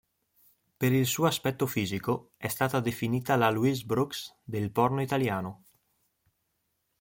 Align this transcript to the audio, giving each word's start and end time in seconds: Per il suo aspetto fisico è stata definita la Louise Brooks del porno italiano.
Per 0.79 0.91
il 0.91 1.05
suo 1.05 1.27
aspetto 1.27 1.67
fisico 1.67 2.31
è 2.35 2.47
stata 2.47 2.79
definita 2.79 3.35
la 3.35 3.51
Louise 3.51 3.85
Brooks 3.85 4.35
del 4.43 4.71
porno 4.71 5.03
italiano. 5.03 5.65